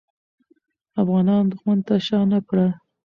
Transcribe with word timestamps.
افغانان 1.01 1.43
دښمن 1.51 1.79
ته 1.87 1.95
شا 2.07 2.19
نه 2.31 2.39
کړه. 2.49 2.67